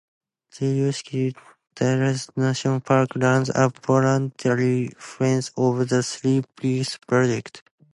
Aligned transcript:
The 0.57 0.65
Yorkshire 0.65 1.33
Dales 1.75 2.31
National 2.35 2.79
Park 2.79 3.09
runs 3.17 3.51
a 3.53 3.71
voluntary 3.85 4.87
Friends 4.97 5.51
of 5.55 5.87
the 5.89 6.01
Three 6.01 6.41
Peaks 6.59 6.97
project. 6.97 7.61